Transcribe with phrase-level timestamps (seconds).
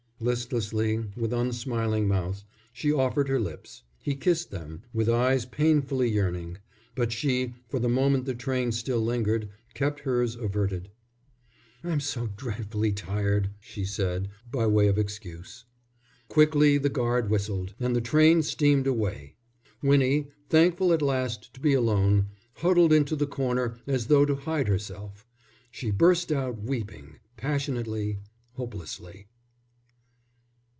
[0.23, 3.81] Listlessly, with unsmiling mouth, she offered her lips.
[4.03, 6.59] He kissed them, with eyes painfully yearning;
[6.93, 10.91] but she, for the moment the train still lingered, kept hers averted.
[11.83, 15.65] "I'm so dreadfully tired," she said by way of excuse.
[16.27, 19.33] Quickly the guard whistled, and the train steamed away.
[19.81, 22.27] Winnie, thankful at last to be alone,
[22.57, 25.25] huddled into the corner as though to hide herself.
[25.71, 28.19] She burst out weeping, passionately,
[28.53, 29.25] hopelessly.